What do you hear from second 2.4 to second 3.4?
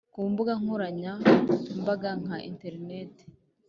interineti